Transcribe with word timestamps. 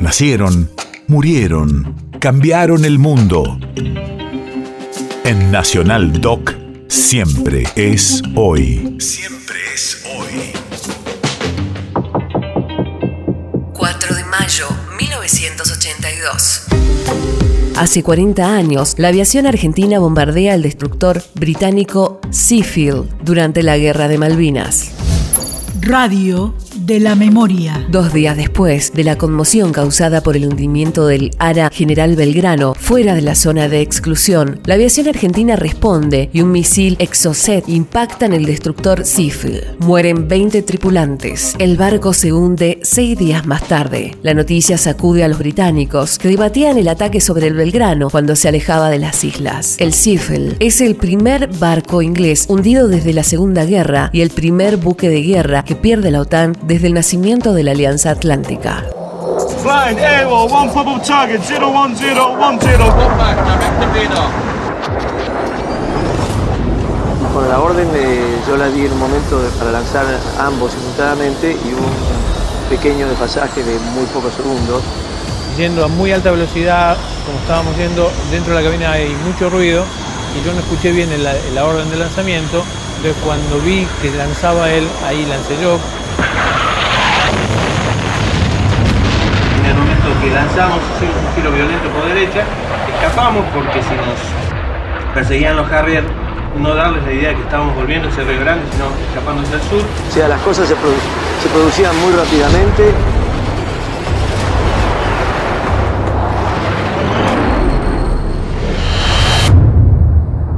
Nacieron, 0.00 0.70
murieron, 1.08 1.94
cambiaron 2.20 2.86
el 2.86 2.98
mundo. 2.98 3.58
En 5.24 5.50
Nacional 5.50 6.22
Doc, 6.22 6.54
siempre 6.88 7.64
es 7.76 8.22
hoy. 8.34 8.96
Siempre 8.98 9.58
es 9.74 10.02
hoy. 10.16 10.52
4 13.74 14.14
de 14.14 14.24
mayo 14.24 14.68
1982. 14.98 16.62
Hace 17.76 18.02
40 18.02 18.56
años, 18.56 18.94
la 18.96 19.08
aviación 19.08 19.46
argentina 19.46 19.98
bombardea 19.98 20.54
el 20.54 20.62
destructor 20.62 21.22
británico 21.34 22.22
Seafield 22.30 23.22
durante 23.22 23.62
la 23.62 23.76
Guerra 23.76 24.08
de 24.08 24.16
Malvinas. 24.16 24.92
Radio 25.82 26.54
de 26.90 26.98
la 26.98 27.14
memoria. 27.14 27.86
Dos 27.88 28.12
días 28.12 28.36
después 28.36 28.92
de 28.92 29.04
la 29.04 29.16
conmoción 29.16 29.72
causada 29.72 30.24
por 30.24 30.36
el 30.36 30.44
hundimiento 30.44 31.06
del 31.06 31.30
ARA 31.38 31.70
General 31.72 32.16
Belgrano 32.16 32.74
fuera 32.74 33.14
de 33.14 33.22
la 33.22 33.36
zona 33.36 33.68
de 33.68 33.80
exclusión, 33.80 34.58
la 34.64 34.74
aviación 34.74 35.06
argentina 35.06 35.54
responde 35.54 36.30
y 36.32 36.40
un 36.40 36.50
misil 36.50 36.96
Exocet 36.98 37.68
impacta 37.68 38.26
en 38.26 38.32
el 38.32 38.44
destructor 38.44 39.04
Seafield. 39.04 39.78
Mueren 39.78 40.26
20 40.26 40.62
tripulantes. 40.62 41.54
El 41.60 41.76
barco 41.76 42.12
se 42.12 42.32
hunde 42.32 42.80
seis 42.82 43.16
días 43.16 43.46
más 43.46 43.68
tarde. 43.68 44.16
La 44.24 44.34
noticia 44.34 44.76
sacude 44.76 45.22
a 45.22 45.28
los 45.28 45.38
británicos 45.38 46.18
que 46.18 46.26
debatían 46.26 46.76
el 46.76 46.88
ataque 46.88 47.20
sobre 47.20 47.46
el 47.46 47.54
Belgrano 47.54 48.10
cuando 48.10 48.34
se 48.34 48.48
alejaba 48.48 48.90
de 48.90 48.98
las 48.98 49.22
islas. 49.22 49.76
El 49.78 49.92
Seafield 49.92 50.56
es 50.58 50.80
el 50.80 50.96
primer 50.96 51.46
barco 51.56 52.02
inglés 52.02 52.46
hundido 52.48 52.88
desde 52.88 53.12
la 53.12 53.22
Segunda 53.22 53.64
Guerra 53.64 54.10
y 54.12 54.22
el 54.22 54.30
primer 54.30 54.76
buque 54.76 55.08
de 55.08 55.22
guerra 55.22 55.64
que 55.64 55.76
pierde 55.76 56.10
la 56.10 56.22
OTAN 56.22 56.56
desde 56.66 56.79
desde 56.80 56.88
el 56.88 56.94
nacimiento 56.94 57.52
de 57.52 57.62
la 57.62 57.72
Alianza 57.72 58.10
Atlántica. 58.10 58.86
Con 67.34 67.48
la 67.50 67.60
orden 67.60 67.86
yo 68.48 68.56
la 68.56 68.68
di 68.68 68.86
en 68.86 68.92
un 68.92 68.98
momento 68.98 69.42
para 69.58 69.72
lanzar 69.72 70.06
ambos 70.38 70.72
simultáneamente 70.72 71.50
y 71.50 71.68
un 71.74 72.70
pequeño 72.70 73.06
desfasaje 73.08 73.62
de 73.62 73.78
muy 73.90 74.06
pocos 74.06 74.32
segundos. 74.32 74.82
Yendo 75.58 75.84
a 75.84 75.88
muy 75.88 76.12
alta 76.12 76.30
velocidad, 76.30 76.96
como 77.26 77.38
estábamos 77.40 77.76
yendo, 77.76 78.10
dentro 78.30 78.56
de 78.56 78.62
la 78.62 78.70
cabina 78.70 78.92
hay 78.92 79.14
mucho 79.26 79.50
ruido 79.50 79.84
y 80.34 80.46
yo 80.46 80.54
no 80.54 80.60
escuché 80.60 80.92
bien 80.92 81.10
la, 81.22 81.34
la 81.52 81.66
orden 81.66 81.90
de 81.90 81.98
lanzamiento. 81.98 82.64
Entonces 82.96 83.22
cuando 83.22 83.58
vi 83.60 83.86
que 84.00 84.10
lanzaba 84.12 84.70
él, 84.70 84.88
ahí 85.06 85.26
lancé 85.26 85.60
yo, 85.60 85.78
que 90.20 90.30
lanzamos 90.30 90.78
un 91.00 91.34
giro 91.34 91.50
violento 91.50 91.88
por 91.90 92.06
derecha, 92.06 92.44
escapamos 92.94 93.44
porque 93.54 93.82
si 93.82 93.94
nos 93.94 95.14
perseguían 95.14 95.56
los 95.56 95.70
Harrier, 95.72 96.04
no 96.58 96.74
darles 96.74 97.04
la 97.04 97.12
idea 97.12 97.28
de 97.30 97.36
que 97.36 97.42
estábamos 97.42 97.74
volviendo 97.74 98.08
hacia 98.08 98.24
Río 98.24 98.40
Grande, 98.40 98.64
sino 98.72 98.86
escapando 99.08 99.42
hacia 99.42 99.56
el 99.56 99.62
sur. 99.62 99.80
O 99.80 100.12
sea, 100.12 100.28
las 100.28 100.40
cosas 100.42 100.68
se, 100.68 100.74
se 100.74 101.48
producían 101.52 101.96
muy 102.00 102.12
rápidamente. 102.12 102.92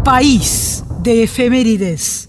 País 0.05 0.85
de 0.99 1.23
efemérides. 1.23 2.22